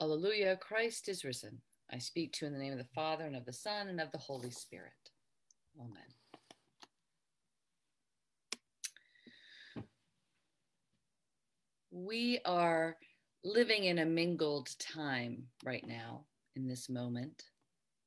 Alleluia, 0.00 0.56
Christ 0.56 1.08
is 1.08 1.24
risen. 1.24 1.60
I 1.90 1.98
speak 1.98 2.32
to 2.34 2.44
you 2.44 2.46
in 2.48 2.52
the 2.52 2.58
name 2.62 2.72
of 2.72 2.78
the 2.78 2.94
Father, 2.94 3.24
and 3.24 3.34
of 3.34 3.44
the 3.44 3.52
Son, 3.52 3.88
and 3.88 4.00
of 4.00 4.12
the 4.12 4.18
Holy 4.18 4.50
Spirit. 4.50 4.92
Amen. 5.80 6.02
We 11.90 12.38
are 12.44 12.96
living 13.42 13.84
in 13.84 13.98
a 13.98 14.04
mingled 14.04 14.68
time 14.78 15.44
right 15.64 15.84
now, 15.86 16.26
in 16.54 16.68
this 16.68 16.88
moment, 16.88 17.42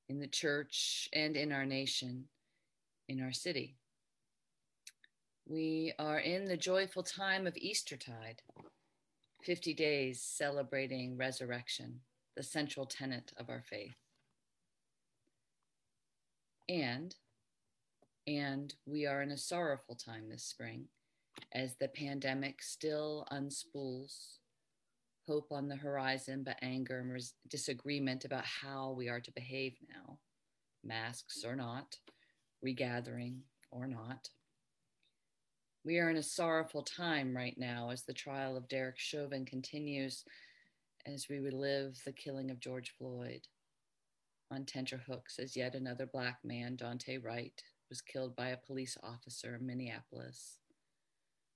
in 0.08 0.20
the 0.20 0.28
church 0.28 1.10
and 1.12 1.36
in 1.36 1.52
our 1.52 1.66
nation, 1.66 2.26
in 3.10 3.22
our 3.22 3.34
city. 3.34 3.76
We 5.46 5.94
are 6.00 6.20
in 6.20 6.46
the 6.46 6.56
joyful 6.56 7.04
time 7.04 7.48
of 7.48 7.58
Eastertide, 7.58 8.42
50 9.44 9.74
days 9.74 10.22
celebrating 10.22 11.18
resurrection, 11.18 12.00
the 12.36 12.44
central 12.44 12.86
tenet 12.86 13.32
of 13.38 13.50
our 13.50 13.64
faith. 13.70 13.96
And 16.70 17.16
and 18.28 18.74
we 18.86 19.08
are 19.08 19.24
in 19.24 19.32
a 19.32 19.38
sorrowful 19.38 19.96
time 19.96 20.30
this 20.30 20.44
spring 20.44 20.86
as 21.54 21.76
the 21.76 21.88
pandemic 21.88 22.62
still 22.62 23.28
unspools 23.32 24.38
hope 25.28 25.52
on 25.52 25.68
the 25.68 25.76
horizon, 25.76 26.44
but 26.44 26.58
anger 26.62 27.00
and 27.00 27.12
res- 27.12 27.34
disagreement 27.48 28.26
about 28.26 28.44
how 28.44 28.92
we 28.92 29.08
are 29.08 29.22
to 29.22 29.32
behave 29.32 29.78
now, 29.90 30.18
masks 30.84 31.44
or 31.46 31.56
not, 31.56 31.96
regathering 32.62 33.40
or 33.72 33.88
not. 33.88 34.30
We 35.84 35.98
are 35.98 36.12
in 36.12 36.18
a 36.18 36.24
sorrowful 36.24 36.84
time 36.84 37.36
right 37.36 37.58
now 37.58 37.90
as 37.90 38.04
the 38.04 38.14
trial 38.14 38.56
of 38.56 38.68
Derek 38.68 39.00
Chauvin 39.00 39.46
continues 39.46 40.24
as 41.08 41.28
we 41.28 41.40
relive 41.40 42.00
the 42.06 42.12
killing 42.12 42.52
of 42.52 42.60
George 42.60 42.94
Floyd 43.00 43.48
on 44.52 44.66
tenterhooks 44.66 45.40
as 45.40 45.58
yet 45.58 45.74
another 45.74 46.06
Black 46.06 46.38
man, 46.44 46.78
Daunte 46.78 47.24
Wright, 47.24 47.60
was 47.90 48.00
killed 48.00 48.36
by 48.36 48.50
a 48.50 48.58
police 48.58 48.96
officer 49.02 49.56
in 49.56 49.66
Minneapolis. 49.66 50.60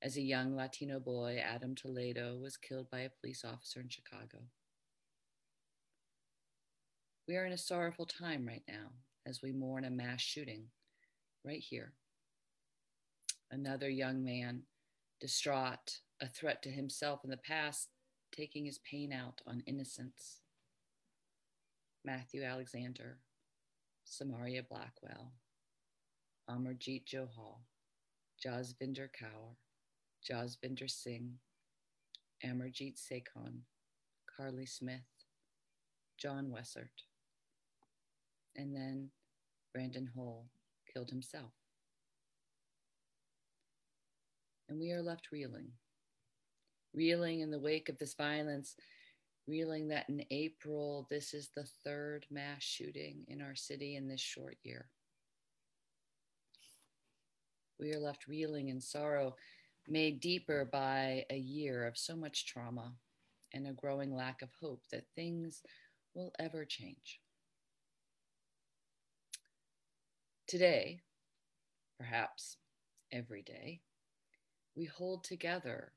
As 0.02 0.18
a 0.18 0.22
young 0.22 0.56
Latino 0.56 1.00
boy, 1.00 1.38
Adam 1.38 1.76
Toledo 1.76 2.36
was 2.38 2.58
killed 2.58 2.90
by 2.90 3.02
a 3.02 3.12
police 3.22 3.46
officer 3.46 3.80
in 3.80 3.90
Chicago. 3.90 4.40
We 7.28 7.38
are 7.38 7.46
in 7.46 7.54
a 7.54 7.58
sorrowful 7.58 8.08
time 8.08 8.48
right 8.48 8.64
now 8.68 8.90
as 9.28 9.44
we 9.44 9.52
mourn 9.52 9.86
a 9.86 9.92
mass 9.92 10.22
shooting 10.22 10.66
right 11.44 11.62
here. 11.62 11.94
Another 13.52 13.90
young 13.90 14.24
man, 14.24 14.64
distraught, 15.22 16.00
a 16.22 16.28
threat 16.28 16.62
to 16.64 16.70
himself 16.70 17.22
in 17.24 17.30
the 17.30 17.38
past, 17.38 17.90
taking 18.32 18.66
his 18.66 18.80
pain 18.80 19.14
out 19.14 19.42
on 19.48 19.64
innocence. 19.66 20.42
Matthew 22.04 22.44
Alexander, 22.44 23.20
Samaria 24.04 24.64
Blackwell, 24.64 25.34
Amarjeet 26.50 27.06
Johal, 27.06 27.60
Jasvinder 28.44 29.10
Kaur, 29.10 29.56
Jaswinder 30.28 30.90
Singh, 30.90 31.34
Amarjit 32.46 32.98
Sekhon, 32.98 33.62
Karli 34.36 34.66
Smith, 34.66 35.02
John 36.18 36.52
Weisert, 36.56 37.06
and 38.56 38.76
then 38.76 39.10
Brandon 39.74 40.10
Hole 40.16 40.48
killed 40.92 41.10
himself. 41.10 41.52
And 44.70 44.80
we 44.80 44.92
are 44.92 45.02
left 45.02 45.32
reeling, 45.32 45.72
reeling 46.94 47.42
in 47.42 47.52
the 47.52 47.60
wake 47.60 47.90
of 47.90 47.98
this 47.98 48.16
violence, 48.16 48.76
reeling 49.48 49.88
that 49.90 50.10
in 50.10 50.26
April, 50.32 51.08
this 51.10 51.34
is 51.34 51.50
the 51.56 51.68
third 51.84 52.26
mass 52.32 52.64
shooting 52.64 53.26
in 53.28 53.42
our 53.42 53.56
city 53.56 53.96
in 53.96 54.08
this 54.08 54.22
short 54.22 54.58
year. 54.64 54.90
We 57.80 57.94
are 57.94 58.00
left 58.00 58.28
reeling 58.28 58.70
in 58.70 58.82
sorrow, 58.82 59.36
made 59.88 60.20
deeper 60.20 60.66
by 60.66 61.26
a 61.30 61.38
year 61.38 61.86
of 61.86 61.98
so 61.98 62.16
much 62.16 62.48
trauma 62.48 62.94
and 63.54 63.68
a 63.68 63.74
growing 63.74 64.16
lack 64.16 64.42
of 64.42 64.50
hope 64.60 64.82
that 64.92 65.06
things 65.16 65.62
will 66.16 66.32
ever 66.40 66.66
change. 66.66 67.20
Today, 70.48 71.02
perhaps 72.00 72.58
every 73.12 73.42
day, 73.42 73.82
we 74.76 74.86
hold 74.86 75.24
together 75.24 75.94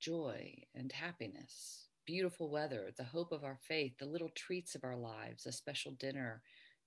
joy 0.00 0.52
and 0.74 0.92
happiness, 0.92 1.88
beautiful 2.04 2.50
weather, 2.50 2.90
the 2.96 3.04
hope 3.04 3.32
of 3.32 3.44
our 3.44 3.58
faith, 3.66 3.92
the 3.98 4.04
little 4.04 4.30
treats 4.34 4.74
of 4.74 4.84
our 4.84 4.96
lives, 4.96 5.46
a 5.46 5.52
special 5.52 5.92
dinner, 5.92 6.42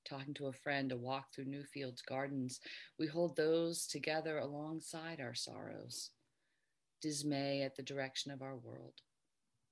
talking 0.07 0.33
to 0.33 0.47
a 0.47 0.53
friend, 0.53 0.91
a 0.91 0.97
walk 0.97 1.33
through 1.33 1.45
Newfield's 1.45 2.01
gardens. 2.01 2.59
We 2.99 3.07
hold 3.07 3.35
those 3.35 3.87
together 3.87 4.37
alongside 4.37 5.19
our 5.19 5.33
sorrows, 5.33 6.11
dismay 7.01 7.63
at 7.63 7.75
the 7.75 7.83
direction 7.83 8.31
of 8.31 8.41
our 8.41 8.57
world, 8.57 9.01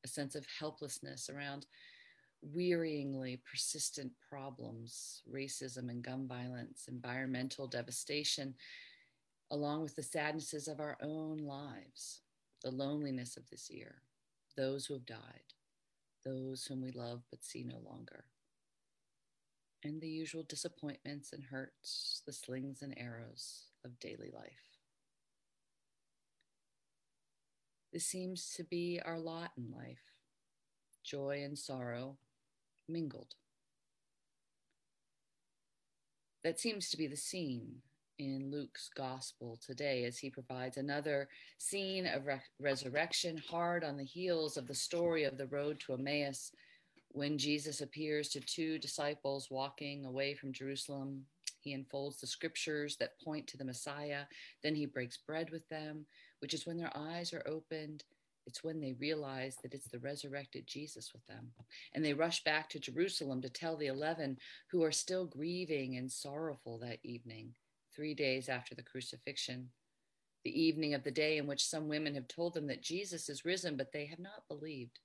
a 0.04 0.08
sense 0.08 0.36
of 0.36 0.46
helplessness 0.60 1.30
around 1.30 1.66
wearyingly 2.56 3.40
persistent 3.50 4.12
problems, 4.30 5.22
racism 5.32 5.90
and 5.90 6.04
gun 6.04 6.28
violence, 6.28 6.86
environmental 6.88 7.68
devastation, 7.68 8.54
along 9.52 9.84
with 9.84 9.96
the 9.96 10.04
sadnesses 10.04 10.68
of 10.68 10.80
our 10.80 10.98
own 11.02 11.38
lives, 11.38 12.22
the 12.64 12.72
loneliness 12.72 13.38
of 13.38 13.50
this 13.50 13.70
year, 13.70 14.02
those 14.58 14.86
who 14.86 14.94
have 14.96 15.06
died, 15.06 15.54
those 16.26 16.66
whom 16.66 16.82
we 16.82 16.92
love 16.92 17.22
but 17.30 17.44
see 17.44 17.64
no 17.64 17.80
longer 17.86 18.26
and 19.86 20.02
the 20.02 20.08
usual 20.08 20.44
disappointments 20.44 21.32
and 21.32 21.44
hurts, 21.44 22.24
the 22.26 22.34
slings 22.34 22.82
and 22.82 22.96
arrows 22.98 23.66
of 23.86 24.00
daily 24.00 24.32
life. 24.34 24.80
This 27.94 28.06
seems 28.06 28.52
to 28.58 28.64
be 28.64 29.00
our 29.06 29.20
lot 29.20 29.52
in 29.58 29.72
life 29.72 30.12
joy 31.04 31.44
and 31.44 31.56
sorrow 31.56 32.18
mingled. 32.90 33.36
That 36.44 36.60
seems 36.60 36.90
to 36.90 36.98
be 36.98 37.06
the 37.06 37.16
scene 37.16 37.84
in 38.20 38.52
Luke's 38.52 38.90
gospel 38.96 39.60
today 39.66 40.06
as 40.06 40.18
he 40.18 40.30
provides 40.30 40.78
another 40.78 41.28
scene 41.58 42.08
of 42.08 42.26
re- 42.26 42.42
resurrection 42.60 43.42
hard 43.50 43.84
on 43.84 43.98
the 43.98 44.04
heels 44.04 44.58
of 44.58 44.68
the 44.68 44.76
story 44.76 45.24
of 45.24 45.38
the 45.38 45.48
road 45.48 45.80
to 45.82 45.94
Emmaus 45.94 46.52
when 47.16 47.38
Jesus 47.38 47.80
appears 47.80 48.28
to 48.30 48.42
two 48.42 48.78
disciples 48.78 49.50
walking 49.50 50.04
away 50.06 50.34
from 50.34 50.52
Jerusalem, 50.52 51.24
he 51.62 51.72
unfolds 51.72 52.20
the 52.20 52.28
scriptures 52.28 52.98
that 52.98 53.20
point 53.24 53.48
to 53.48 53.58
the 53.58 53.64
Messiah. 53.64 54.24
Then 54.62 54.76
he 54.76 54.86
breaks 54.86 55.18
bread 55.18 55.50
with 55.50 55.68
them, 55.70 56.06
which 56.40 56.54
is 56.54 56.68
when 56.68 56.78
their 56.78 56.92
eyes 56.94 57.34
are 57.34 57.44
opened. 57.48 58.04
It's 58.46 58.66
when 58.66 58.82
they 58.82 58.94
realize 59.00 59.58
that 59.64 59.74
it's 59.74 59.88
the 59.88 60.00
resurrected 60.00 60.68
Jesus 60.68 61.12
with 61.14 61.26
them. 61.26 61.48
And 61.94 62.04
they 62.04 62.14
rush 62.14 62.44
back 62.44 62.70
to 62.72 62.80
Jerusalem 62.80 63.42
to 63.42 63.50
tell 63.50 63.78
the 63.78 63.88
11 63.88 64.38
who 64.70 64.84
are 64.84 64.92
still 64.92 65.26
grieving 65.26 65.96
and 65.96 66.12
sorrowful 66.12 66.78
that 66.80 67.00
evening, 67.04 67.54
three 67.96 68.14
days 68.14 68.50
after 68.50 68.76
the 68.76 68.84
crucifixion. 68.84 69.70
The 70.44 70.62
evening 70.62 70.94
of 70.94 71.04
the 71.04 71.12
day 71.12 71.38
in 71.38 71.48
which 71.48 71.66
some 71.66 71.88
women 71.88 72.14
have 72.16 72.28
told 72.28 72.54
them 72.54 72.68
that 72.68 72.84
Jesus 72.84 73.30
is 73.30 73.46
risen, 73.46 73.78
but 73.78 73.92
they 73.92 74.06
have 74.06 74.20
not 74.20 74.48
believed. 74.48 75.00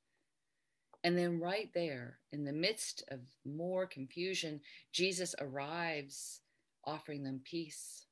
And 1.03 1.17
then, 1.17 1.41
right 1.41 1.71
there, 1.73 2.19
in 2.31 2.45
the 2.45 2.53
midst 2.53 3.05
of 3.09 3.21
more 3.47 3.87
confusion, 3.87 4.61
Jesus 4.93 5.35
arrives 5.41 6.41
offering 6.85 7.23
them 7.23 7.41
peace, 7.43 8.05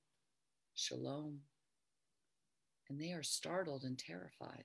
shalom. 0.75 1.41
And 2.89 2.99
they 2.99 3.13
are 3.13 3.23
startled 3.23 3.83
and 3.83 3.99
terrified, 3.99 4.65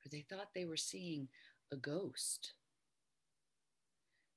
for 0.00 0.08
they 0.08 0.24
thought 0.28 0.54
they 0.54 0.64
were 0.64 0.76
seeing 0.76 1.28
a 1.72 1.76
ghost. 1.76 2.52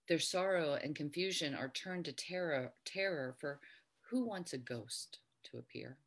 Their 0.07 0.19
sorrow 0.19 0.80
and 0.81 0.95
confusion 0.95 1.54
are 1.54 1.68
turned 1.69 2.06
to 2.06 2.13
terror, 2.13 2.74
terror 2.86 3.36
for 3.39 3.60
who 4.09 4.25
wants 4.25 4.54
a 4.54 4.57
ghost 4.57 5.19
to 5.45 5.57
appear? 5.57 5.98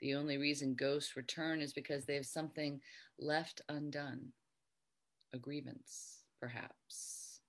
The 0.00 0.14
only 0.14 0.36
reason 0.36 0.74
ghosts 0.74 1.16
return 1.16 1.60
is 1.60 1.72
because 1.72 2.04
they 2.04 2.14
have 2.14 2.26
something 2.26 2.80
left 3.18 3.62
undone 3.68 4.32
a 5.32 5.38
grievance, 5.38 6.22
perhaps, 6.40 7.40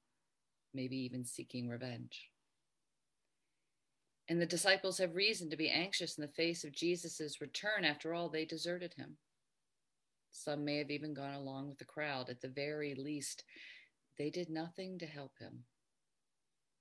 maybe 0.73 0.97
even 0.97 1.23
seeking 1.23 1.69
revenge. 1.69 2.29
And 4.29 4.41
the 4.41 4.45
disciples 4.45 4.97
have 4.97 5.15
reason 5.15 5.49
to 5.49 5.57
be 5.57 5.69
anxious 5.69 6.17
in 6.17 6.21
the 6.21 6.27
face 6.27 6.63
of 6.63 6.73
Jesus' 6.73 7.39
return. 7.39 7.85
After 7.85 8.13
all, 8.13 8.29
they 8.29 8.45
deserted 8.45 8.93
him. 8.95 9.17
Some 10.31 10.65
may 10.65 10.77
have 10.77 10.91
even 10.91 11.13
gone 11.13 11.33
along 11.33 11.69
with 11.69 11.77
the 11.77 11.85
crowd. 11.85 12.29
At 12.29 12.41
the 12.41 12.49
very 12.49 12.93
least, 12.93 13.43
they 14.17 14.29
did 14.29 14.49
nothing 14.49 14.99
to 14.99 15.05
help 15.05 15.31
him, 15.39 15.63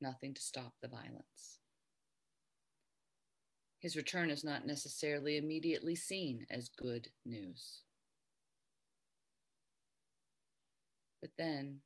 nothing 0.00 0.34
to 0.34 0.42
stop 0.42 0.72
the 0.82 0.88
violence. 0.88 1.60
His 3.78 3.96
return 3.96 4.30
is 4.30 4.42
not 4.42 4.66
necessarily 4.66 5.36
immediately 5.36 5.94
seen 5.94 6.46
as 6.50 6.68
good 6.68 7.08
news. 7.24 7.82
But 11.20 11.30
then 11.36 11.80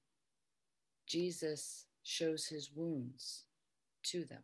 Jesus 1.07 1.87
shows 2.03 2.47
his 2.47 2.71
wounds 2.75 3.45
to 4.05 4.25
them. 4.25 4.43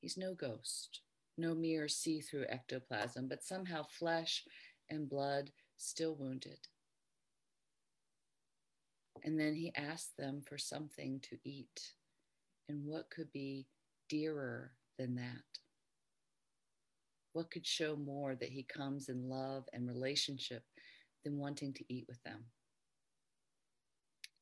He's 0.00 0.16
no 0.16 0.34
ghost, 0.34 1.00
no 1.36 1.54
mere 1.54 1.86
see 1.86 2.20
through 2.20 2.46
ectoplasm, 2.48 3.28
but 3.28 3.44
somehow 3.44 3.84
flesh 3.84 4.44
and 4.88 5.08
blood 5.08 5.50
still 5.76 6.14
wounded. 6.14 6.58
And 9.22 9.38
then 9.38 9.54
he 9.54 9.72
asked 9.76 10.16
them 10.16 10.40
for 10.40 10.56
something 10.56 11.20
to 11.20 11.36
eat. 11.44 11.92
And 12.68 12.86
what 12.86 13.10
could 13.10 13.30
be 13.32 13.66
dearer 14.10 14.72
than 14.98 15.14
that? 15.14 15.42
What 17.32 17.50
could 17.50 17.66
show 17.66 17.96
more 17.96 18.34
that 18.34 18.50
he 18.50 18.64
comes 18.64 19.08
in 19.08 19.28
love 19.28 19.64
and 19.72 19.88
relationship 19.88 20.64
than 21.24 21.38
wanting 21.38 21.72
to 21.74 21.84
eat 21.88 22.04
with 22.08 22.22
them? 22.24 22.44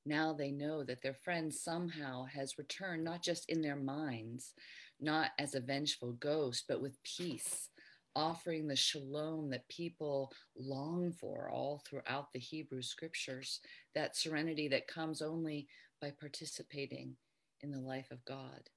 Now 0.06 0.32
they 0.32 0.50
know 0.50 0.84
that 0.84 1.02
their 1.02 1.14
friend 1.14 1.52
somehow 1.52 2.24
has 2.24 2.56
returned, 2.56 3.04
not 3.04 3.22
just 3.22 3.48
in 3.50 3.60
their 3.60 3.76
minds, 3.76 4.54
not 4.98 5.32
as 5.38 5.54
a 5.54 5.60
vengeful 5.60 6.12
ghost, 6.12 6.64
but 6.66 6.80
with 6.80 7.02
peace, 7.02 7.68
offering 8.16 8.66
the 8.66 8.74
shalom 8.74 9.50
that 9.50 9.68
people 9.68 10.32
long 10.56 11.12
for 11.12 11.50
all 11.50 11.82
throughout 11.86 12.32
the 12.32 12.38
Hebrew 12.38 12.80
scriptures, 12.80 13.60
that 13.94 14.16
serenity 14.16 14.66
that 14.68 14.88
comes 14.88 15.20
only 15.20 15.68
by 16.00 16.10
participating 16.18 17.14
in 17.60 17.70
the 17.70 17.80
life 17.80 18.10
of 18.10 18.24
God. 18.24 18.70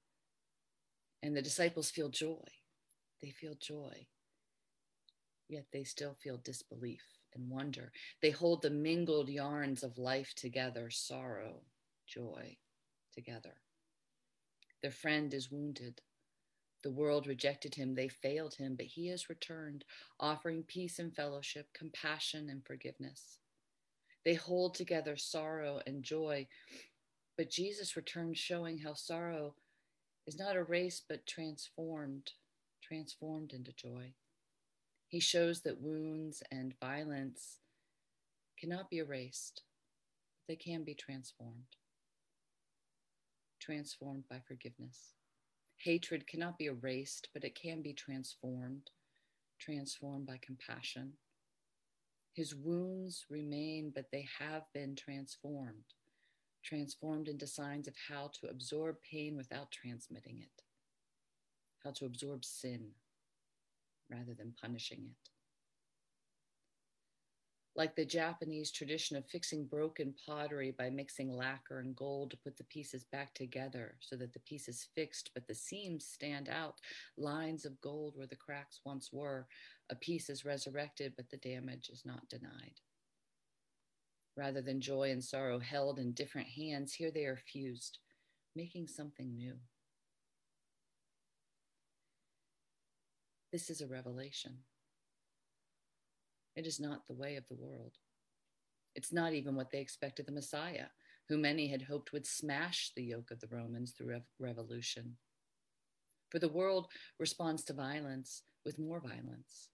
And 1.22 1.36
the 1.36 1.42
disciples 1.42 1.90
feel 1.90 2.08
joy. 2.08 2.44
They 3.22 3.30
feel 3.30 3.54
joy, 3.54 4.08
yet 5.48 5.66
they 5.72 5.84
still 5.84 6.16
feel 6.20 6.38
disbelief 6.38 7.04
and 7.34 7.48
wonder. 7.48 7.92
They 8.20 8.30
hold 8.30 8.62
the 8.62 8.70
mingled 8.70 9.28
yarns 9.28 9.84
of 9.84 9.96
life 9.96 10.34
together 10.34 10.90
sorrow, 10.90 11.60
joy 12.06 12.56
together. 13.14 13.54
Their 14.82 14.90
friend 14.90 15.32
is 15.32 15.52
wounded. 15.52 16.00
The 16.82 16.90
world 16.90 17.28
rejected 17.28 17.76
him, 17.76 17.94
they 17.94 18.08
failed 18.08 18.54
him, 18.54 18.74
but 18.74 18.86
he 18.86 19.06
has 19.08 19.28
returned, 19.28 19.84
offering 20.18 20.64
peace 20.64 20.98
and 20.98 21.14
fellowship, 21.14 21.68
compassion 21.72 22.50
and 22.50 22.66
forgiveness. 22.66 23.38
They 24.24 24.34
hold 24.34 24.74
together 24.74 25.16
sorrow 25.16 25.80
and 25.86 26.02
joy, 26.02 26.48
but 27.36 27.50
Jesus 27.50 27.96
returns 27.96 28.38
showing 28.38 28.78
how 28.78 28.94
sorrow 28.94 29.54
is 30.26 30.38
not 30.38 30.56
erased 30.56 31.04
but 31.08 31.26
transformed, 31.26 32.32
transformed 32.82 33.52
into 33.52 33.72
joy. 33.72 34.12
He 35.08 35.20
shows 35.20 35.62
that 35.62 35.80
wounds 35.80 36.42
and 36.50 36.74
violence 36.80 37.58
cannot 38.58 38.88
be 38.88 38.98
erased, 38.98 39.62
but 40.38 40.52
they 40.52 40.56
can 40.56 40.84
be 40.84 40.94
transformed. 40.94 41.76
Transformed 43.60 44.24
by 44.30 44.40
forgiveness. 44.46 45.14
Hatred 45.76 46.26
cannot 46.26 46.58
be 46.58 46.66
erased, 46.66 47.28
but 47.34 47.44
it 47.44 47.54
can 47.60 47.82
be 47.82 47.92
transformed, 47.92 48.90
transformed 49.58 50.26
by 50.26 50.38
compassion. 50.40 51.14
His 52.34 52.54
wounds 52.54 53.26
remain, 53.28 53.92
but 53.94 54.06
they 54.10 54.26
have 54.38 54.62
been 54.72 54.94
transformed, 54.94 55.84
transformed 56.62 57.28
into 57.28 57.46
signs 57.46 57.88
of 57.88 57.94
how 58.08 58.30
to 58.40 58.48
absorb 58.48 58.96
pain 59.02 59.36
without 59.36 59.70
transmitting 59.70 60.40
it, 60.40 60.62
how 61.84 61.90
to 61.90 62.06
absorb 62.06 62.44
sin 62.44 62.90
rather 64.10 64.34
than 64.34 64.54
punishing 64.60 65.04
it. 65.04 65.30
Like 67.74 67.96
the 67.96 68.04
Japanese 68.04 68.70
tradition 68.70 69.16
of 69.16 69.26
fixing 69.26 69.64
broken 69.64 70.14
pottery 70.26 70.74
by 70.76 70.90
mixing 70.90 71.34
lacquer 71.34 71.78
and 71.78 71.96
gold 71.96 72.30
to 72.30 72.36
put 72.36 72.58
the 72.58 72.64
pieces 72.64 73.04
back 73.04 73.32
together 73.32 73.96
so 74.00 74.14
that 74.16 74.34
the 74.34 74.40
piece 74.40 74.68
is 74.68 74.88
fixed, 74.94 75.30
but 75.32 75.46
the 75.46 75.54
seams 75.54 76.04
stand 76.04 76.50
out, 76.50 76.74
lines 77.16 77.64
of 77.64 77.80
gold 77.80 78.12
where 78.14 78.26
the 78.26 78.36
cracks 78.36 78.80
once 78.84 79.10
were. 79.10 79.46
A 79.88 79.94
piece 79.94 80.28
is 80.28 80.44
resurrected, 80.44 81.14
but 81.16 81.30
the 81.30 81.38
damage 81.38 81.88
is 81.88 82.02
not 82.04 82.28
denied. 82.28 82.78
Rather 84.36 84.62
than 84.62 84.80
joy 84.80 85.10
and 85.10 85.22
sorrow 85.22 85.58
held 85.58 85.98
in 85.98 86.12
different 86.12 86.48
hands, 86.48 86.94
here 86.94 87.10
they 87.10 87.24
are 87.24 87.40
fused, 87.52 87.98
making 88.56 88.86
something 88.86 89.36
new. 89.36 89.54
This 93.52 93.68
is 93.68 93.82
a 93.82 93.86
revelation. 93.86 94.58
It 96.56 96.66
is 96.66 96.80
not 96.80 97.06
the 97.06 97.14
way 97.14 97.36
of 97.36 97.46
the 97.48 97.54
world. 97.54 97.98
It's 98.94 99.12
not 99.12 99.34
even 99.34 99.54
what 99.54 99.70
they 99.70 99.80
expected 99.80 100.26
the 100.26 100.32
Messiah, 100.32 100.86
who 101.28 101.36
many 101.36 101.68
had 101.68 101.82
hoped 101.82 102.12
would 102.12 102.26
smash 102.26 102.92
the 102.94 103.04
yoke 103.04 103.30
of 103.30 103.40
the 103.40 103.48
Romans 103.48 103.92
through 103.92 104.10
rev- 104.10 104.22
revolution. 104.38 105.16
For 106.30 106.38
the 106.38 106.48
world 106.48 106.88
responds 107.18 107.62
to 107.64 107.74
violence 107.74 108.44
with 108.64 108.78
more 108.78 109.00
violence. 109.00 109.71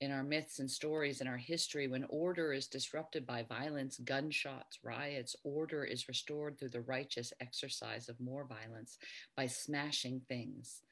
In 0.00 0.12
our 0.12 0.22
myths 0.22 0.58
and 0.58 0.70
stories 0.70 1.22
in 1.22 1.26
our 1.26 1.38
history, 1.38 1.88
when 1.88 2.04
order 2.10 2.52
is 2.52 2.66
disrupted 2.66 3.26
by 3.26 3.44
violence, 3.44 3.98
gunshots, 3.98 4.78
riots, 4.82 5.34
order 5.42 5.84
is 5.84 6.08
restored 6.08 6.58
through 6.58 6.68
the 6.68 6.82
righteous 6.82 7.32
exercise 7.40 8.10
of 8.10 8.20
more 8.20 8.44
violence 8.44 8.98
by 9.36 9.46
smashing 9.46 10.20
things 10.28 10.82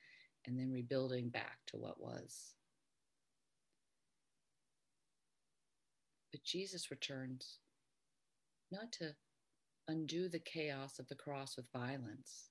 and 0.47 0.59
then 0.59 0.73
rebuilding 0.73 1.29
back 1.29 1.59
to 1.67 1.77
what 1.77 2.01
was. 2.01 2.55
But 6.33 6.43
Jesus 6.43 6.91
returns 6.91 7.59
not 8.73 8.91
to 8.93 9.15
undo 9.87 10.31
the 10.31 10.39
chaos 10.39 10.99
of 10.99 11.09
the 11.09 11.15
cross 11.15 11.57
with 11.57 11.71
violence, 11.73 12.49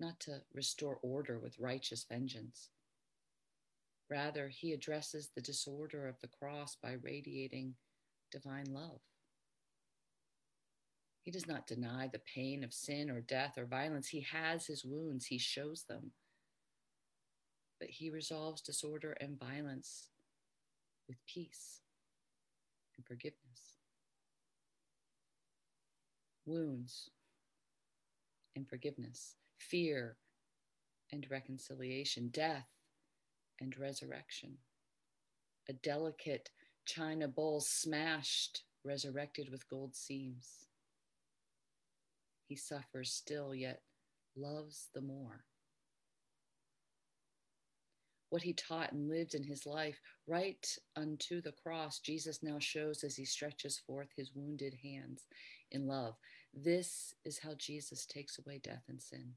not 0.00 0.18
to 0.20 0.42
restore 0.52 0.98
order 1.02 1.38
with 1.38 1.58
righteous 1.60 2.04
vengeance. 2.08 2.70
Rather, 4.10 4.48
he 4.48 4.72
addresses 4.72 5.30
the 5.34 5.40
disorder 5.40 6.08
of 6.08 6.20
the 6.20 6.28
cross 6.28 6.76
by 6.82 6.92
radiating 6.92 7.74
divine 8.32 8.66
love. 8.72 9.00
He 11.22 11.30
does 11.30 11.46
not 11.46 11.66
deny 11.66 12.08
the 12.08 12.18
pain 12.34 12.64
of 12.64 12.74
sin 12.74 13.10
or 13.10 13.20
death 13.20 13.56
or 13.56 13.66
violence. 13.66 14.08
He 14.08 14.22
has 14.22 14.66
his 14.66 14.84
wounds, 14.84 15.26
he 15.26 15.38
shows 15.38 15.84
them 15.84 16.12
but 17.80 17.88
he 17.88 18.10
resolves 18.10 18.60
disorder 18.60 19.12
and 19.20 19.40
violence 19.40 20.10
with 21.08 21.16
peace 21.26 21.80
and 22.96 23.06
forgiveness. 23.06 23.78
Wounds 26.44 27.10
and 28.54 28.68
forgiveness, 28.68 29.36
fear 29.56 30.18
and 31.10 31.26
reconciliation, 31.30 32.28
death 32.28 32.68
and 33.60 33.76
resurrection. 33.78 34.58
A 35.68 35.72
delicate 35.72 36.50
china 36.86 37.28
bowl 37.28 37.60
smashed, 37.60 38.62
resurrected 38.84 39.50
with 39.50 39.68
gold 39.68 39.94
seams. 39.94 40.66
He 42.46 42.56
suffers 42.56 43.12
still, 43.12 43.54
yet 43.54 43.82
loves 44.36 44.88
the 44.94 45.00
more 45.00 45.44
what 48.30 48.42
he 48.42 48.52
taught 48.52 48.92
and 48.92 49.08
lived 49.08 49.34
in 49.34 49.42
his 49.42 49.66
life, 49.66 50.00
right 50.26 50.66
unto 50.96 51.42
the 51.42 51.52
cross, 51.52 51.98
Jesus 51.98 52.42
now 52.42 52.58
shows 52.58 53.04
as 53.04 53.16
he 53.16 53.24
stretches 53.24 53.78
forth 53.78 54.08
his 54.16 54.30
wounded 54.34 54.74
hands 54.82 55.26
in 55.72 55.86
love. 55.86 56.14
This 56.54 57.12
is 57.24 57.38
how 57.38 57.54
Jesus 57.58 58.06
takes 58.06 58.38
away 58.38 58.60
death 58.62 58.84
and 58.88 59.02
sin. 59.02 59.34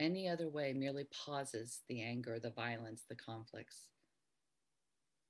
Any 0.00 0.28
other 0.28 0.48
way 0.48 0.72
merely 0.72 1.04
pauses 1.04 1.80
the 1.88 2.02
anger, 2.02 2.38
the 2.38 2.50
violence, 2.50 3.04
the 3.08 3.16
conflicts. 3.16 3.88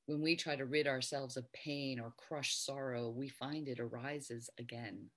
When 0.07 0.21
we 0.21 0.37
try 0.37 0.57
to 0.57 0.67
rid 0.67 0.87
ourselves 0.87 1.37
of 1.37 1.53
pain 1.53 1.99
or 1.99 2.13
crush 2.17 2.55
sorrow, 2.55 3.09
we 3.09 3.29
find 3.29 3.69
it 3.69 3.81
arises 3.81 4.51
again. 4.59 5.11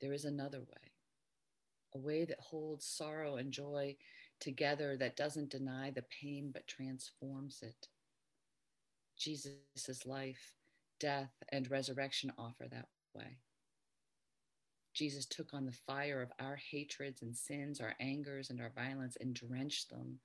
There 0.00 0.12
is 0.12 0.24
another 0.24 0.60
way, 0.60 0.92
a 1.94 1.98
way 1.98 2.24
that 2.26 2.40
holds 2.40 2.86
sorrow 2.86 3.36
and 3.36 3.50
joy 3.50 3.96
together 4.40 4.96
that 4.98 5.16
doesn't 5.16 5.50
deny 5.50 5.90
the 5.90 6.04
pain 6.20 6.50
but 6.52 6.66
transforms 6.66 7.60
it. 7.62 7.88
Jesus' 9.16 10.04
life, 10.04 10.54
death, 11.00 11.32
and 11.50 11.70
resurrection 11.70 12.30
offer 12.36 12.66
that 12.70 12.88
way. 13.14 13.38
Jesus 14.96 15.26
took 15.26 15.52
on 15.52 15.66
the 15.66 15.76
fire 15.86 16.22
of 16.22 16.32
our 16.40 16.56
hatreds 16.56 17.22
and 17.22 17.36
sins, 17.36 17.80
our 17.80 17.94
angers 18.00 18.50
and 18.50 18.60
our 18.60 18.72
violence, 18.74 19.16
and 19.20 19.34
drenched 19.34 19.90
them 19.90 20.18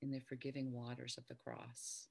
in 0.00 0.10
the 0.10 0.20
forgiving 0.20 0.72
waters 0.72 1.16
of 1.18 1.26
the 1.28 1.34
cross. 1.34 2.08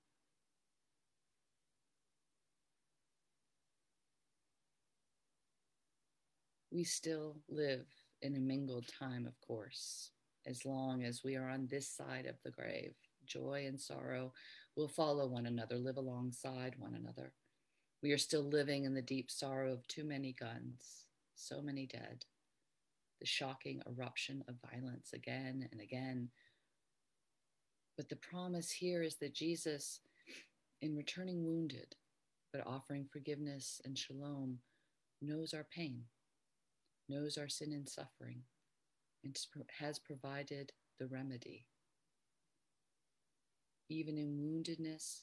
We 6.71 6.83
still 6.83 7.37
live 7.49 7.87
in 8.21 8.35
a 8.35 8.39
mingled 8.39 8.85
time, 8.87 9.25
of 9.25 9.39
course 9.41 10.11
as 10.47 10.65
long 10.65 11.03
as 11.03 11.23
we 11.23 11.35
are 11.35 11.49
on 11.49 11.67
this 11.67 11.87
side 11.89 12.25
of 12.25 12.35
the 12.43 12.51
grave. 12.51 12.93
Joy 13.25 13.65
and 13.67 13.79
sorrow 13.79 14.31
will 14.75 14.87
follow 14.87 15.27
one 15.27 15.45
another, 15.45 15.77
live 15.77 15.97
alongside 15.97 16.75
one 16.77 16.95
another. 16.95 17.33
We 18.01 18.13
are 18.13 18.17
still 18.17 18.43
living 18.43 18.85
in 18.85 18.93
the 18.93 19.01
deep 19.01 19.29
sorrow 19.29 19.73
of 19.73 19.85
too 19.87 20.05
many 20.05 20.33
guns, 20.39 21.06
so 21.37 21.61
many 21.61 21.85
dead, 21.85 22.25
the 23.19 23.25
shocking 23.25 23.81
eruption 23.87 24.43
of 24.47 24.55
violence 24.71 25.11
again 25.13 25.67
and 25.71 25.79
again. 25.79 26.29
But 27.95 28.09
the 28.09 28.15
promise 28.17 28.71
here 28.71 29.03
is 29.03 29.15
that 29.17 29.33
Jesus, 29.33 30.01
in 30.81 30.95
returning 30.95 31.45
wounded, 31.45 31.95
but 32.51 32.65
offering 32.65 33.05
forgiveness 33.11 33.81
and 33.85 33.97
shalom, 33.97 34.59
knows 35.21 35.53
our 35.53 35.65
pain, 35.75 36.03
knows 37.07 37.37
our 37.37 37.49
sin 37.49 37.71
and 37.71 37.87
suffering, 37.87 38.41
and 39.23 39.37
has 39.79 39.99
provided 39.99 40.71
the 40.99 41.07
remedy. 41.07 41.67
Even 43.89 44.17
in 44.17 44.37
woundedness, 44.37 45.21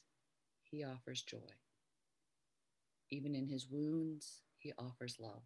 he 0.63 0.83
offers 0.83 1.21
joy. 1.21 1.37
Even 3.11 3.35
in 3.35 3.47
his 3.47 3.67
wounds, 3.69 4.41
he 4.57 4.73
offers 4.77 5.17
love. 5.19 5.43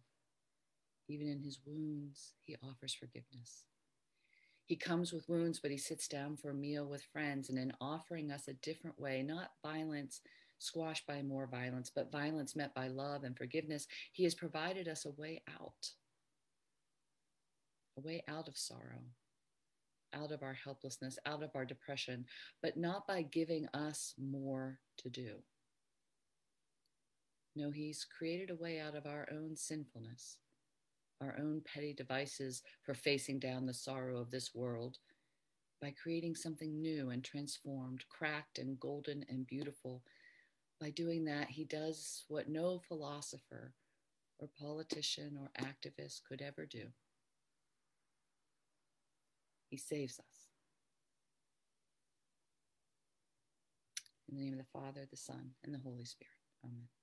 Even 1.10 1.26
in 1.26 1.40
his 1.40 1.58
wounds, 1.66 2.34
he 2.40 2.56
offers 2.62 2.94
forgiveness. 2.94 3.64
He 4.64 4.76
comes 4.76 5.12
with 5.12 5.28
wounds, 5.28 5.58
but 5.58 5.72
he 5.72 5.76
sits 5.76 6.06
down 6.06 6.36
for 6.36 6.50
a 6.50 6.54
meal 6.54 6.86
with 6.86 7.02
friends 7.12 7.48
and 7.50 7.58
in 7.58 7.72
offering 7.80 8.30
us 8.30 8.46
a 8.46 8.52
different 8.52 8.96
way, 8.96 9.20
not 9.20 9.50
violence 9.60 10.20
squashed 10.60 11.06
by 11.08 11.22
more 11.22 11.48
violence, 11.48 11.90
but 11.92 12.12
violence 12.12 12.54
met 12.54 12.72
by 12.74 12.86
love 12.86 13.24
and 13.24 13.36
forgiveness, 13.36 13.88
he 14.12 14.22
has 14.22 14.34
provided 14.34 14.86
us 14.86 15.04
a 15.04 15.10
way 15.10 15.42
out, 15.60 15.90
a 17.98 18.00
way 18.00 18.22
out 18.28 18.46
of 18.46 18.56
sorrow, 18.56 19.02
out 20.14 20.30
of 20.30 20.42
our 20.42 20.54
helplessness, 20.54 21.18
out 21.26 21.42
of 21.42 21.50
our 21.54 21.64
depression, 21.64 22.24
but 22.62 22.76
not 22.76 23.08
by 23.08 23.22
giving 23.22 23.66
us 23.74 24.14
more 24.16 24.78
to 24.98 25.08
do. 25.08 25.36
No, 27.56 27.70
He's 27.70 28.06
created 28.16 28.50
a 28.50 28.62
way 28.62 28.78
out 28.78 28.94
of 28.94 29.06
our 29.06 29.26
own 29.32 29.56
sinfulness, 29.56 30.36
our 31.20 31.36
own 31.38 31.62
petty 31.64 31.92
devices 31.92 32.62
for 32.82 32.94
facing 32.94 33.38
down 33.38 33.66
the 33.66 33.74
sorrow 33.74 34.18
of 34.18 34.30
this 34.30 34.54
world 34.54 34.98
by 35.80 35.94
creating 36.02 36.34
something 36.34 36.80
new 36.80 37.10
and 37.10 37.24
transformed, 37.24 38.04
cracked 38.08 38.58
and 38.58 38.78
golden 38.80 39.24
and 39.28 39.46
beautiful. 39.46 40.02
By 40.80 40.90
doing 40.90 41.24
that, 41.24 41.48
He 41.50 41.64
does 41.64 42.24
what 42.28 42.48
no 42.48 42.80
philosopher 42.86 43.74
or 44.38 44.48
politician 44.58 45.38
or 45.38 45.50
activist 45.62 46.22
could 46.28 46.42
ever 46.42 46.66
do. 46.66 46.86
He 49.68 49.76
saves 49.76 50.18
us. 50.18 50.48
In 54.28 54.36
the 54.36 54.42
name 54.42 54.52
of 54.52 54.58
the 54.58 54.78
Father, 54.78 55.06
the 55.10 55.16
Son, 55.16 55.50
and 55.64 55.74
the 55.74 55.78
Holy 55.78 56.04
Spirit. 56.04 56.30
Amen. 56.64 56.99